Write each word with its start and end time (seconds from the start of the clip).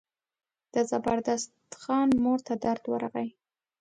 د 0.73 0.75
زبردست 0.91 1.51
خان 1.81 2.09
مور 2.23 2.39
ته 2.47 2.53
درد 2.63 2.83
ورغی. 2.91 3.29